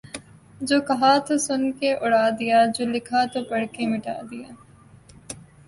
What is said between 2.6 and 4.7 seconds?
جو لکھا تو پڑھ کے مٹا دیا